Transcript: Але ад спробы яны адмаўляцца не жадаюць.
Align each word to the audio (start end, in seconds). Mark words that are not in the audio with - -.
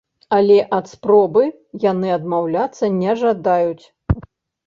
Але 0.35 0.53
ад 0.77 0.85
спробы 0.93 1.43
яны 1.83 2.09
адмаўляцца 2.17 2.85
не 3.01 3.11
жадаюць. 3.21 3.85